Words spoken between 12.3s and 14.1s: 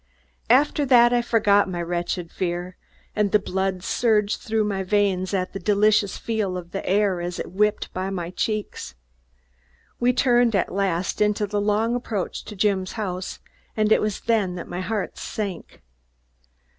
to Jim's house and it